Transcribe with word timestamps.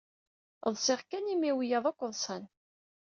Ḍsiɣ 0.73 0.99
kan 1.09 1.31
imi 1.33 1.51
wiyaḍ 1.57 1.85
akk 1.89 2.01
ḍsan. 2.11 2.43